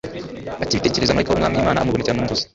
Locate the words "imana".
1.63-1.79